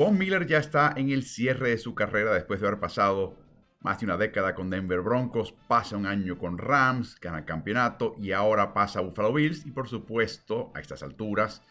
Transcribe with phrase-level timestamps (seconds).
[0.00, 3.36] Von Miller ya está en el cierre de su carrera después de haber pasado
[3.80, 8.32] más de una década con Denver Broncos, pasa un año con Rams, gana campeonato y
[8.32, 11.62] ahora pasa a Buffalo Bills y por supuesto a estas alturas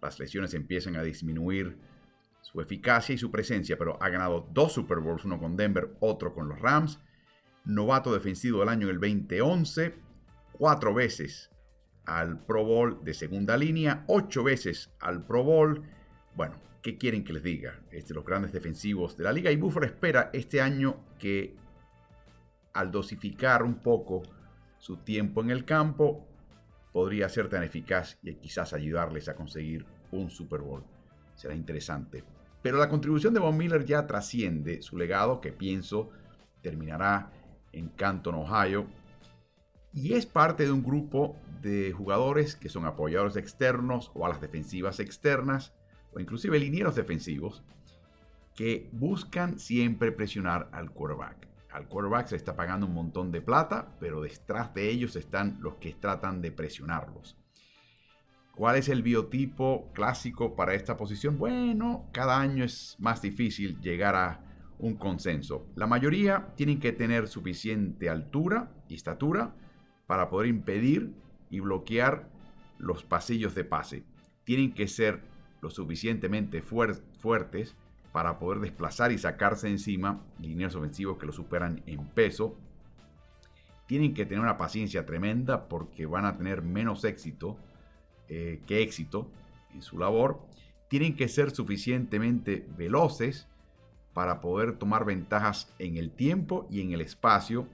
[0.00, 1.76] las lesiones empiezan a disminuir
[2.40, 6.32] su eficacia y su presencia, pero ha ganado dos Super Bowls, uno con Denver, otro
[6.32, 6.98] con los Rams,
[7.66, 9.94] novato defensivo del año en el 2011,
[10.52, 11.50] cuatro veces
[12.06, 15.82] al Pro Bowl de segunda línea, ocho veces al Pro Bowl.
[16.34, 16.56] Bueno,
[16.86, 17.80] ¿qué quieren que les diga?
[17.90, 19.50] Este, los grandes defensivos de la liga.
[19.50, 21.56] Y Buffalo espera este año que
[22.74, 24.22] al dosificar un poco
[24.78, 26.24] su tiempo en el campo,
[26.92, 30.84] podría ser tan eficaz y quizás ayudarles a conseguir un Super Bowl.
[31.34, 32.22] Será interesante.
[32.62, 36.10] Pero la contribución de Von Miller ya trasciende su legado, que pienso
[36.62, 37.32] terminará
[37.72, 38.86] en Canton, Ohio.
[39.92, 44.40] Y es parte de un grupo de jugadores que son apoyadores externos o a las
[44.40, 45.72] defensivas externas,
[46.12, 47.62] o inclusive linieros defensivos,
[48.54, 51.48] que buscan siempre presionar al quarterback.
[51.70, 55.74] Al quarterback se está pagando un montón de plata, pero detrás de ellos están los
[55.74, 57.36] que tratan de presionarlos.
[58.56, 61.36] ¿Cuál es el biotipo clásico para esta posición?
[61.36, 64.40] Bueno, cada año es más difícil llegar a
[64.78, 65.66] un consenso.
[65.74, 69.54] La mayoría tienen que tener suficiente altura y estatura
[70.06, 71.14] para poder impedir
[71.50, 72.30] y bloquear
[72.78, 74.04] los pasillos de pase.
[74.44, 75.22] Tienen que ser
[75.66, 77.74] lo suficientemente fuertes
[78.12, 82.56] para poder desplazar y sacarse encima líneas ofensivos que lo superan en peso.
[83.86, 87.56] Tienen que tener una paciencia tremenda porque van a tener menos éxito
[88.28, 89.30] eh, que éxito
[89.74, 90.40] en su labor,
[90.88, 93.48] tienen que ser suficientemente veloces
[94.14, 97.66] para poder tomar ventajas en el tiempo y en el espacio.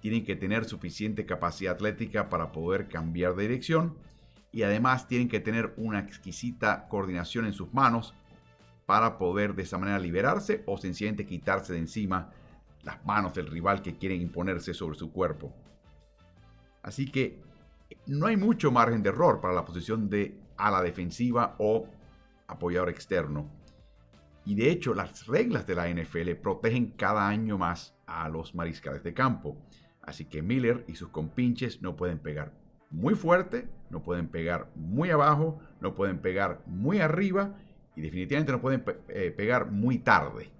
[0.00, 3.96] Tienen que tener suficiente capacidad atlética para poder cambiar de dirección.
[4.52, 8.14] Y además tienen que tener una exquisita coordinación en sus manos
[8.86, 12.30] para poder de esa manera liberarse o sencillamente quitarse de encima
[12.82, 15.52] las manos del rival que quieren imponerse sobre su cuerpo.
[16.82, 17.42] Así que
[18.06, 21.86] no hay mucho margen de error para la posición de ala defensiva o
[22.46, 23.50] apoyador externo.
[24.46, 29.02] Y de hecho, las reglas de la NFL protegen cada año más a los mariscales
[29.02, 29.58] de campo.
[30.00, 32.54] Así que Miller y sus compinches no pueden pegar
[32.90, 37.54] muy fuerte, no pueden pegar muy abajo, no pueden pegar muy arriba
[37.96, 40.50] y definitivamente no pueden eh, pegar muy tarde.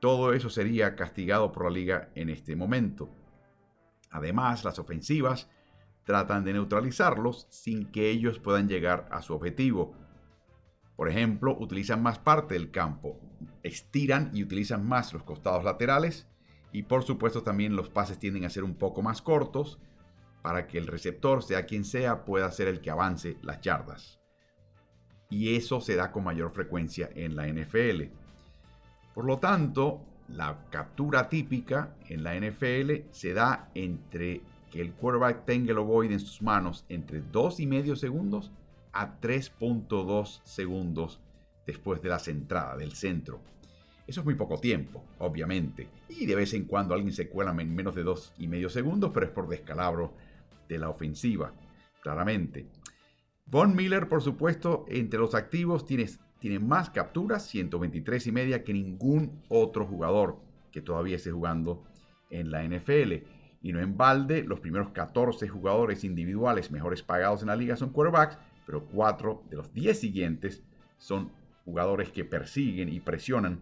[0.00, 3.10] Todo eso sería castigado por la liga en este momento.
[4.10, 5.48] Además, las ofensivas
[6.04, 9.94] tratan de neutralizarlos sin que ellos puedan llegar a su objetivo.
[10.96, 13.18] Por ejemplo, utilizan más parte del campo,
[13.62, 16.26] estiran y utilizan más los costados laterales
[16.72, 19.80] y por supuesto también los pases tienden a ser un poco más cortos
[20.42, 24.20] para que el receptor, sea quien sea, pueda ser el que avance las yardas.
[25.28, 28.04] Y eso se da con mayor frecuencia en la NFL.
[29.14, 34.40] Por lo tanto, la captura típica en la NFL se da entre
[34.70, 38.50] que el quarterback tenga el ovoide en sus manos entre 2,5 segundos
[38.92, 41.20] a 3.2 segundos
[41.66, 43.40] después de la centrada del centro.
[44.06, 47.74] Eso es muy poco tiempo, obviamente, y de vez en cuando alguien se cuela en
[47.74, 50.14] menos de 2,5 segundos, pero es por descalabro
[50.70, 51.52] de la ofensiva,
[52.00, 52.66] claramente.
[53.44, 56.06] Von Miller, por supuesto, entre los activos tiene,
[56.38, 60.38] tiene más capturas, 123 y media, que ningún otro jugador
[60.70, 61.84] que todavía esté jugando
[62.30, 63.24] en la NFL.
[63.62, 67.90] Y no en balde, los primeros 14 jugadores individuales mejores pagados en la liga son
[67.90, 70.62] quarterbacks, pero 4 de los 10 siguientes
[70.96, 71.32] son
[71.64, 73.60] jugadores que persiguen y presionan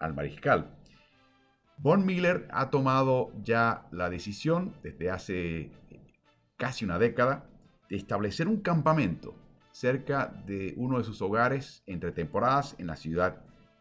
[0.00, 0.74] al mariscal.
[1.78, 5.70] Von Miller ha tomado ya la decisión desde hace
[6.58, 7.46] casi una década
[7.88, 9.34] de establecer un campamento
[9.72, 13.40] cerca de uno de sus hogares entre temporadas en la ciudad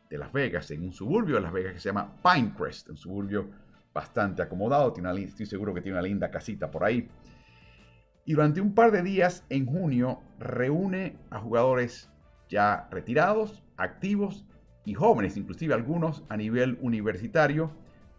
[0.10, 3.50] de Las Vegas, en un suburbio de Las Vegas que se llama Pinecrest, un suburbio
[3.94, 7.10] bastante acomodado, tiene estoy seguro que tiene una linda casita por ahí.
[8.26, 12.12] Y durante un par de días en junio reúne a jugadores
[12.48, 14.46] ya retirados, activos
[14.86, 17.72] y jóvenes, inclusive algunos a nivel universitario,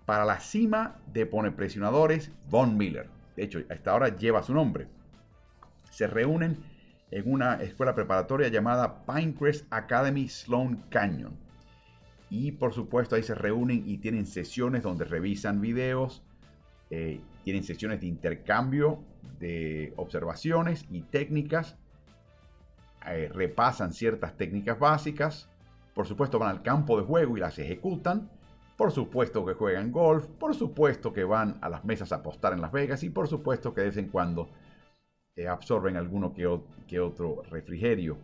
[0.05, 3.18] para la cima de Pone Presionadores Von Miller.
[3.39, 4.89] De hecho, hasta ahora lleva su nombre.
[5.93, 6.59] Se reúnen
[7.13, 11.37] en una escuela preparatoria llamada Pinecrest Academy Sloan Canyon.
[12.31, 16.25] Y por supuesto ahí se reúnen y tienen sesiones donde revisan videos,
[16.91, 19.05] eh, tienen sesiones de intercambio
[19.39, 21.77] de observaciones y técnicas,
[23.07, 25.49] eh, repasan ciertas técnicas básicas,
[25.95, 28.33] por supuesto van al campo de juego y las ejecutan,
[28.79, 32.61] por supuesto que juegan golf, por supuesto que van a las mesas a apostar en
[32.61, 34.51] Las Vegas y por supuesto que de vez en cuando
[35.35, 36.49] eh, absorben alguno que,
[36.87, 38.17] que otro refrigerio.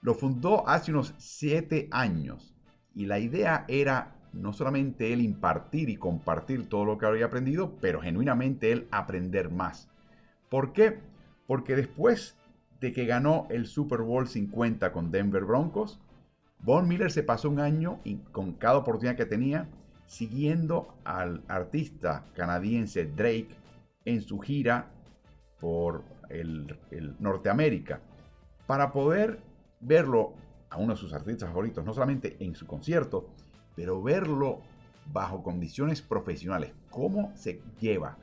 [0.00, 2.54] Lo fundó hace unos siete años
[2.94, 7.76] y la idea era no solamente él impartir y compartir todo lo que había aprendido,
[7.80, 9.90] pero genuinamente él aprender más.
[10.50, 11.00] ¿Por qué?
[11.48, 12.36] Porque después
[12.80, 15.98] de que ganó el Super Bowl 50 con Denver Broncos,
[16.62, 19.68] Von Miller se pasó un año y con cada oportunidad que tenía
[20.06, 23.48] siguiendo al artista canadiense Drake
[24.04, 24.90] en su gira
[25.58, 26.76] por el,
[27.18, 28.00] Norteamérica
[28.66, 29.40] para poder
[29.80, 30.34] verlo
[30.70, 33.26] a uno de sus artistas favoritos, no solamente en su concierto,
[33.74, 34.60] pero verlo
[35.12, 38.18] bajo condiciones profesionales, cómo se lleva,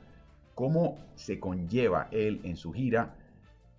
[0.54, 3.16] cómo se conlleva él en su gira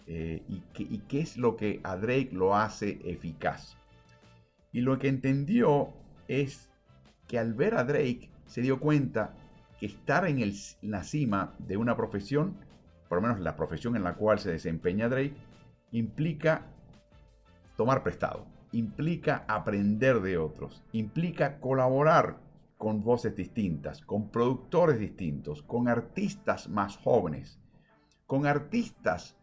[0.05, 3.75] eh, y, qué, es lo que a Drake lo hace eficaz.
[4.71, 5.94] Y lo que entendió
[6.27, 6.69] es
[7.27, 9.33] que al ver a Drake se dio cuenta
[9.79, 10.39] que estar en,
[10.81, 12.57] la cima de una profesión,
[13.09, 15.35] por lo menos la profesión en la cual se desempeña Drake,
[15.91, 16.68] implica
[17.75, 22.38] tomar prestado implica aprender de otros, implica colaborar
[22.77, 27.59] con voces distintas, con productores distintos, con artistas más jóvenes,
[28.25, 29.35] con artistas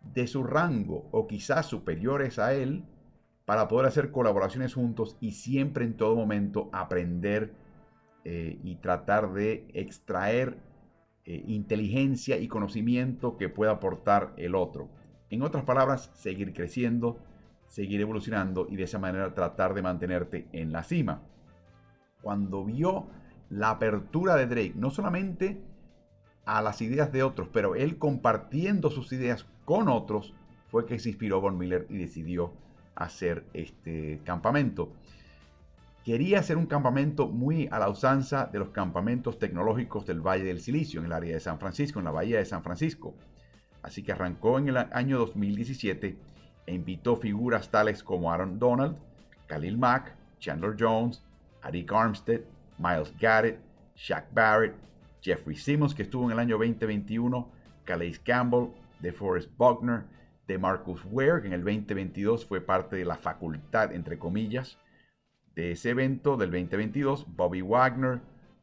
[0.00, 2.84] de su rango o quizás superiores a él,
[3.44, 7.52] para poder hacer colaboraciones juntos y siempre en todo momento aprender
[8.24, 10.58] eh, y tratar de extraer
[11.26, 14.88] eh, inteligencia y conocimiento que pueda aportar el otro.
[15.30, 17.18] En otras palabras, seguir creciendo,
[17.66, 21.22] seguir evolucionando y de esa manera tratar de mantenerte en la cima.
[22.22, 23.08] Cuando vio
[23.50, 25.60] la apertura de Drake, no solamente
[26.46, 30.34] a las ideas de otros, pero él compartiendo sus ideas con otros,
[30.68, 32.52] fue que se inspiró Von Miller y decidió
[32.94, 34.92] hacer este campamento.
[36.04, 40.60] Quería hacer un campamento muy a la usanza de los campamentos tecnológicos del Valle del
[40.60, 43.14] Silicio, en el área de San Francisco, en la bahía de San Francisco.
[43.82, 46.16] Así que arrancó en el año 2017
[46.66, 48.96] e invitó figuras tales como Aaron Donald,
[49.46, 51.22] Khalil Mack, Chandler Jones,
[51.62, 52.40] Arik Armstead,
[52.78, 53.58] Miles Garrett,
[53.96, 54.74] Shaq Barrett,
[55.22, 57.48] Jeffrey Simmons, que estuvo en el año 2021,
[57.84, 58.68] Calais Campbell,
[59.00, 60.04] DeForest Buckner,
[60.46, 64.78] de Marcus Ware, que en el 2022 fue parte de la facultad, entre comillas,
[65.54, 68.20] de ese evento del 2022, Bobby Wagner,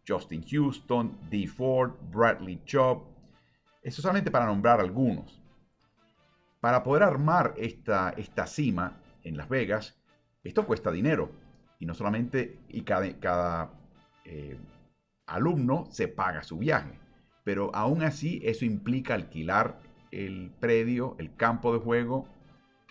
[0.08, 3.04] Justin Houston, Dee Ford, Bradley Chubb.
[3.82, 5.42] Eso solamente para nombrar algunos.
[6.60, 10.00] Para poder armar esta, esta cima en Las Vegas,
[10.44, 11.32] esto cuesta dinero.
[11.80, 13.72] Y no solamente, y cada, cada
[14.26, 14.58] eh,
[15.26, 17.00] alumno se paga su viaje.
[17.44, 19.80] Pero aún así eso implica alquilar
[20.12, 22.28] el predio, el campo de juego,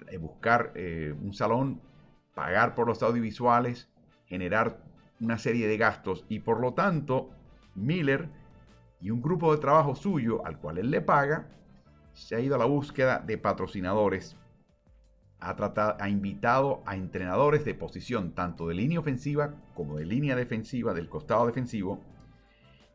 [0.08, 1.81] eh, buscar eh, un salón,
[2.34, 3.88] pagar por los audiovisuales,
[4.26, 4.82] generar
[5.20, 7.31] una serie de gastos y por lo tanto
[7.75, 8.28] Miller
[9.00, 11.49] y un grupo de trabajo suyo al cual él le paga
[12.12, 14.37] se ha ido a la búsqueda de patrocinadores,
[15.38, 20.37] ha, tratado, ha invitado a entrenadores de posición, tanto de línea ofensiva como de línea
[20.37, 22.02] defensiva, del costado defensivo,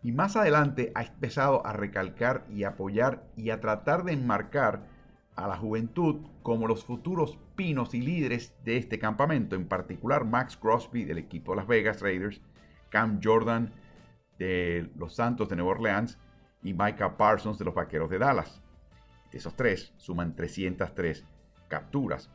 [0.06, 4.84] y más adelante ha empezado a recalcar y apoyar y a tratar de enmarcar
[5.36, 10.57] a la juventud como los futuros pinos y líderes de este campamento, en particular Max
[10.57, 12.40] Crosby del equipo de Las Vegas Raiders,
[12.90, 13.74] Cam Jordan
[14.38, 16.19] de los Santos de Nueva Orleans
[16.62, 18.62] y Micah Parsons de los Vaqueros de Dallas
[19.31, 21.26] esos tres suman 303
[21.68, 22.30] capturas.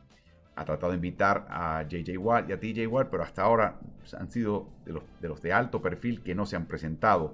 [0.55, 3.79] Ha tratado de invitar a JJ Watt y a TJ Watt, pero hasta ahora
[4.19, 7.33] han sido de de los de alto perfil que no se han presentado.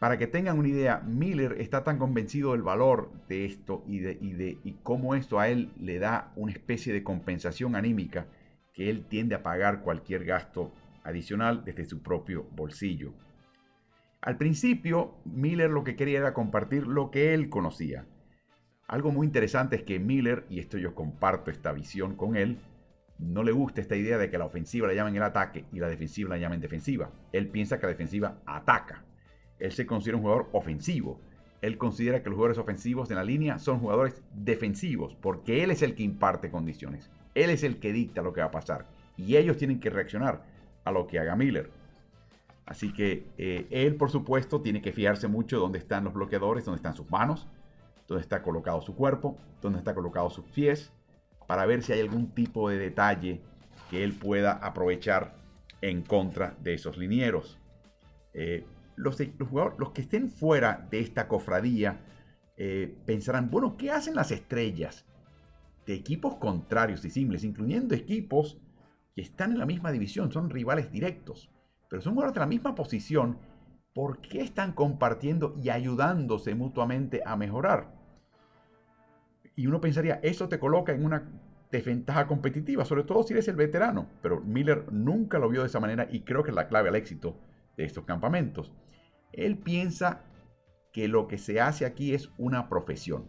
[0.00, 4.58] Para que tengan una idea, Miller está tan convencido del valor de esto y de,
[4.82, 8.26] cómo esto a él le da una especie de compensación anímica
[8.74, 10.72] que él tiende a pagar cualquier gasto
[11.04, 13.12] adicional desde su propio bolsillo.
[14.22, 18.06] Al principio, Miller lo que quería era compartir lo que él conocía,
[18.90, 22.58] algo muy interesante es que Miller, y esto yo comparto esta visión con él,
[23.20, 25.86] no le gusta esta idea de que la ofensiva la llamen el ataque y la
[25.86, 27.08] defensiva la llamen defensiva.
[27.32, 29.04] Él piensa que la defensiva ataca.
[29.60, 31.20] Él se considera un jugador ofensivo.
[31.62, 35.82] Él considera que los jugadores ofensivos de la línea son jugadores defensivos, porque él es
[35.82, 37.10] el que imparte condiciones.
[37.34, 38.86] Él es el que dicta lo que va a pasar.
[39.16, 40.42] Y ellos tienen que reaccionar
[40.84, 41.70] a lo que haga Miller.
[42.64, 46.64] Así que eh, él, por supuesto, tiene que fijarse mucho de dónde están los bloqueadores,
[46.64, 47.46] dónde están sus manos,
[48.06, 50.92] dónde está colocado su cuerpo, dónde está colocado sus pies,
[51.46, 53.40] para ver si hay algún tipo de detalle
[53.90, 55.34] que él pueda aprovechar
[55.80, 57.58] en contra de esos linieros.
[58.34, 58.64] Eh,
[59.00, 59.18] los,
[59.78, 62.00] los, que estén fuera de esta cofradía
[62.56, 65.06] eh, pensarán, bueno, ¿qué hacen las estrellas
[65.86, 68.60] de equipos contrarios y simples, incluyendo equipos
[69.14, 71.50] que están en la misma división, son rivales directos,
[71.88, 73.38] pero son jugadores de la misma posición?
[73.94, 77.92] ¿Por qué están compartiendo y ayudándose mutuamente a mejorar?
[79.56, 81.28] Y uno pensaría, eso te coloca en una
[81.70, 84.06] desventaja competitiva, sobre todo si eres el veterano.
[84.22, 86.94] Pero Miller nunca lo vio de esa manera y creo que es la clave al
[86.94, 87.36] éxito
[87.76, 88.72] de estos campamentos.
[89.32, 90.22] Él piensa
[90.92, 93.28] que lo que se hace aquí es una profesión,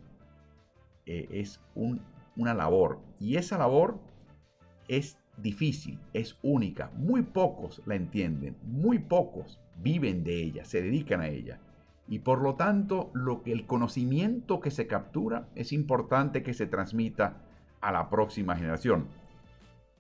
[1.05, 3.00] eh, es una labor.
[3.20, 4.00] Y esa labor
[4.88, 6.91] es difícil, es única.
[6.96, 11.60] Muy pocos la entienden, muy pocos viven de ella, se dedican a ella.
[12.08, 16.67] Y por lo tanto, lo que el conocimiento que se captura es importante que se
[16.67, 17.38] transmita
[17.79, 19.08] a la próxima generación.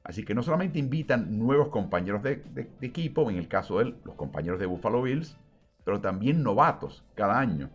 [0.03, 2.43] Así que no solamente invitan nuevos compañeros de,
[2.81, 5.37] equipo, en el caso de los compañeros de Buffalo Bills,
[5.83, 7.69] pero también novatos cada año.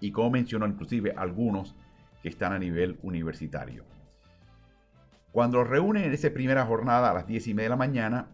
[0.00, 1.74] Y como mencionó inclusive algunos
[2.22, 3.84] que están a nivel universitario.
[5.32, 8.28] Cuando los reúnen en esa primera jornada a las 10 y media de la mañana,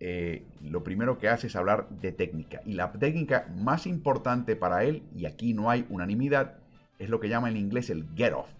[0.00, 2.60] eh, lo primero que hace es hablar de técnica.
[2.66, 6.58] Y la técnica más importante para él, y aquí no hay unanimidad,
[6.98, 8.50] es lo que llama en inglés el get off,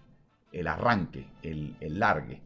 [0.51, 2.41] el arranque, el, largue.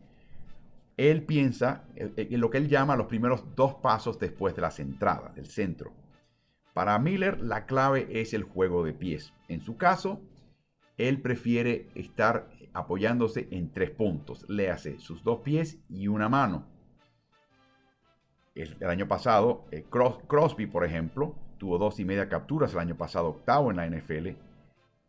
[0.98, 5.32] Él piensa en lo que él llama los primeros dos pasos después de la centrada,
[5.36, 5.94] del centro.
[6.78, 9.34] Para Miller la clave es el juego de pies.
[9.48, 10.22] En su caso,
[11.00, 14.46] él prefiere estar apoyándose en tres puntos.
[14.48, 16.68] Léase sus dos pies y una mano.
[18.54, 23.30] El, año pasado, eh, Crosby, por ejemplo, tuvo dos y media capturas el año pasado,
[23.30, 24.28] octavo en la NFL.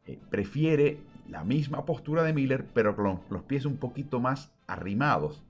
[0.07, 0.97] Eh, prefiere
[1.29, 5.45] la misma postura de Miller, pero con los pies un poquito más arrimados,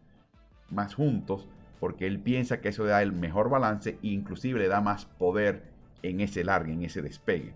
[0.68, 1.46] más juntos,
[1.78, 5.77] porque él piensa que eso da el mejor balance e inclusive le da más poder
[6.02, 7.54] en ese largue, en ese despegue.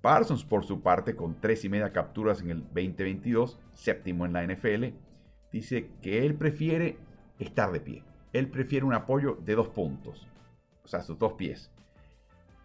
[0.00, 4.46] Parsons, por su parte, con tres y media capturas en el 2022, séptimo en la
[4.46, 4.84] NFL,
[5.50, 6.96] dice que él prefiere
[7.38, 8.02] estar de pie.
[8.32, 10.28] Él prefiere un apoyo de dos puntos,
[10.84, 11.70] o sea, sus dos pies.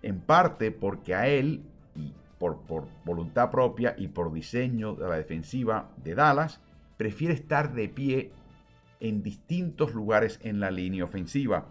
[0.01, 1.63] En parte porque a él,
[1.95, 6.61] y por, por voluntad propia y por diseño de la defensiva de Dallas,
[6.97, 8.31] prefiere estar de pie
[8.99, 11.65] en distintos lugares en la línea ofensiva.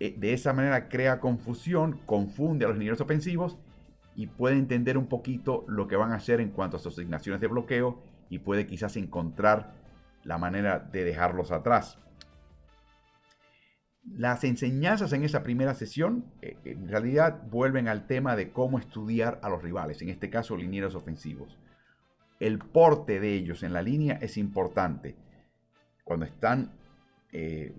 [0.00, 3.58] Eh, de esa manera crea confusión, confunde a los linieros ofensivos
[4.16, 7.40] y puede entender un poquito lo que van a hacer en cuanto a sus asignaciones
[7.40, 9.74] de bloqueo y puede quizás encontrar
[10.24, 11.98] la manera de dejarlos atrás.
[14.04, 19.40] Las enseñanzas en esa primera sesión eh, en realidad vuelven al tema de cómo estudiar
[19.42, 21.58] a los rivales, en este caso linieros ofensivos.
[22.40, 25.16] El porte de ellos en la línea es importante.
[26.04, 26.72] Cuando están
[27.32, 27.74] eh,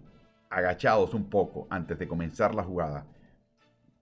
[0.50, 3.06] agachados un poco antes de comenzar la jugada,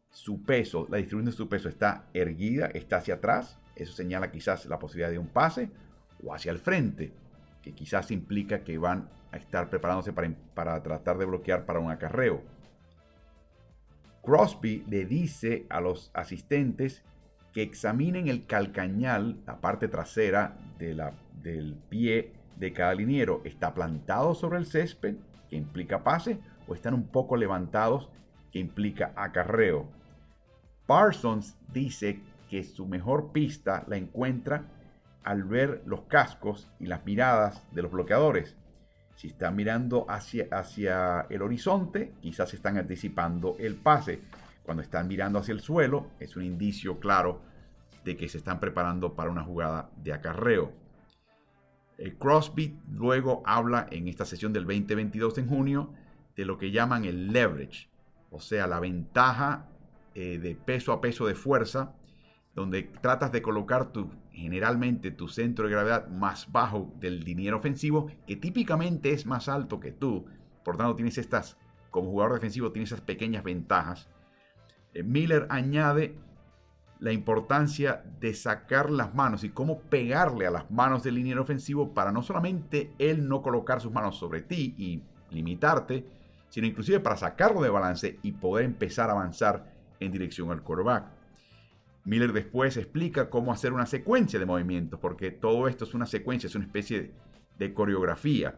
[0.10, 4.66] su peso, la distribución de su peso está erguida, está hacia atrás, eso señala quizás
[4.68, 5.72] la posibilidad de un pase,
[6.24, 7.12] o hacia el frente,
[7.62, 11.92] que quizás implica que van a estar preparándose para, para tratar de bloquear para un
[11.92, 12.44] acarreo.
[14.22, 17.04] Crosby le dice a los asistentes
[17.52, 23.42] que examinen el calcañal, la parte trasera de la, del pie de cada liniero.
[23.44, 25.16] ¿Está plantado sobre el césped,
[25.54, 28.10] que implica pase, o están un poco levantados,
[28.52, 29.86] que implica acarreo?
[30.88, 32.20] Parsons dice
[32.50, 34.66] que su mejor pista la encuentra
[35.24, 38.56] al ver los cascos y las miradas de los bloqueadores.
[39.16, 44.22] Si están mirando hacia, hacia el horizonte, quizás están anticipando el pase.
[44.64, 47.42] Cuando están mirando hacia el suelo, es un indicio claro
[48.04, 50.72] de que se están preparando para una jugada de acarreo.
[52.04, 55.94] El Crosby luego habla en esta sesión del 2022 en junio
[56.36, 57.88] de lo que llaman el leverage,
[58.30, 59.70] o sea, la ventaja
[60.14, 61.96] eh, de peso a peso de fuerza,
[62.56, 68.12] donde tratas de colocar tu, generalmente tu centro de gravedad más bajo del liniero ofensivo,
[68.28, 70.26] que típicamente es más alto que tú.
[70.66, 71.58] Por tanto, tienes estas,
[71.90, 74.10] como jugador defensivo, tienes esas pequeñas ventajas.
[74.94, 76.18] Eh, Miller añade
[77.00, 81.94] la importancia de sacar las manos y cómo pegarle a las manos del liniero ofensivo
[81.94, 86.06] para no solamente él no colocar sus manos sobre ti y limitarte,
[86.50, 91.06] sino inclusive para sacarlo de balance y poder empezar a avanzar en dirección al quarterback.
[92.06, 96.48] Miller después explica cómo hacer una secuencia de movimientos, porque todo esto es una secuencia,
[96.48, 97.12] es una especie
[97.58, 98.56] de, coreografía,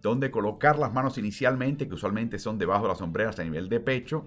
[0.00, 3.80] donde colocar las manos inicialmente, que usualmente son debajo de las sombreras a nivel de
[3.80, 4.26] pecho,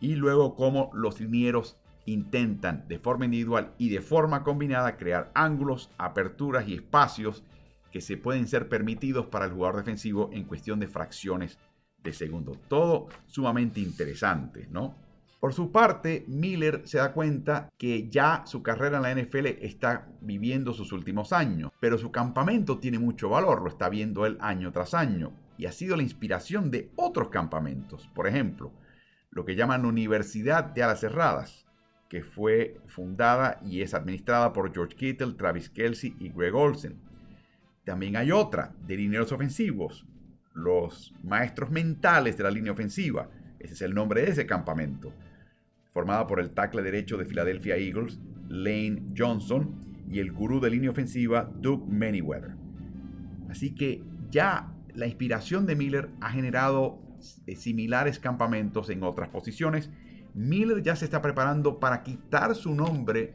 [0.00, 1.76] y luego cómo los linieros
[2.06, 7.44] intentan de forma individual y de forma combinada crear ángulos, aperturas y espacios
[7.92, 11.58] que se pueden ser permitidos para el jugador defensivo en cuestión de fracciones
[12.02, 12.52] de segundo.
[12.68, 14.94] Todo sumamente interesante, ¿no?
[15.40, 20.08] Por su parte, Miller se da cuenta que ya su carrera en la NFL está
[20.20, 24.72] viviendo sus últimos años, pero su campamento tiene mucho valor, lo está viendo él año
[24.72, 28.08] tras año, y ha sido la inspiración de otros campamentos.
[28.14, 28.72] Por ejemplo,
[29.30, 31.66] lo que llaman Universidad de Alas Cerradas,
[32.08, 37.08] que fue fundada y es administrada por George Kittle, Travis Kelsey y Greg Olsen
[37.88, 40.04] también hay otra, de lineros ofensivos,
[40.52, 43.30] los maestros mentales de la línea ofensiva.
[43.58, 45.10] Ese es el nombre de ese campamento.
[45.94, 48.20] Formada por el tackle derecho de Philadelphia Eagles,
[48.50, 49.74] Lane Johnson,
[50.06, 52.56] y el gurú de línea ofensiva, Doug Manyweather.
[53.48, 59.90] Así que ya la inspiración de Miller ha generado similares campamentos en otras posiciones.
[60.34, 63.34] Miller ya se está preparando para quitar su nombre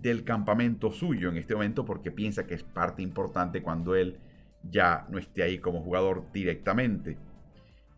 [0.00, 4.18] del campamento suyo en este momento porque piensa que es parte importante cuando él
[4.68, 7.16] ya no esté ahí como jugador directamente.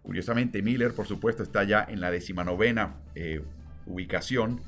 [0.03, 3.43] Curiosamente, Miller, por supuesto, está ya en la decimanovena eh,
[3.87, 4.61] ubicación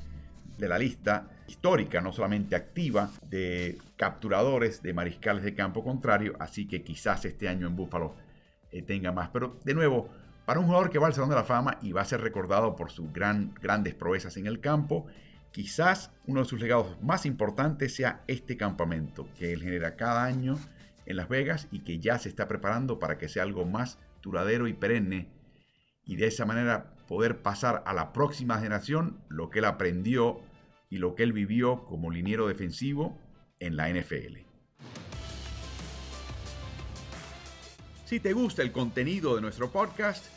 [0.57, 6.67] de la lista histórica, no solamente activa, de capturadores de mariscales de campo contrario, así
[6.67, 8.15] que quizás este año en Búfalo
[8.71, 9.29] eh, tenga más.
[9.29, 10.09] Pero de nuevo,
[10.47, 12.77] para un jugador que va al Salón de la Fama y va a ser recordado
[12.77, 15.05] por sus gran, grandes proezas en el campo,
[15.51, 20.57] quizás uno de sus legados más importantes sea este campamento que él genera cada año
[21.05, 24.69] en Las Vegas y que ya se está preparando para que sea algo más duradero
[24.69, 25.27] y perenne
[26.05, 30.39] y de esa manera poder pasar a la próxima generación lo que él aprendió
[30.89, 33.19] y lo que él vivió como liniero defensivo
[33.59, 34.37] en la NFL.
[38.05, 40.36] Si te gusta el contenido de nuestro podcast,